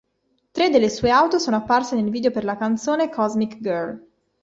Tre 0.49 0.69
delle 0.71 0.89
sue 0.89 1.11
auto 1.11 1.37
sono 1.37 1.57
apparse 1.57 1.93
nel 1.93 2.09
video 2.09 2.31
per 2.31 2.43
la 2.43 2.57
canzone 2.57 3.11
"Cosmic 3.11 3.59
Girl". 3.59 4.03